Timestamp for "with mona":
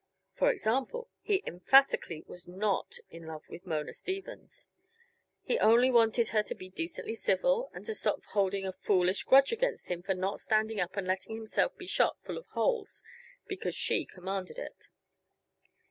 3.49-3.93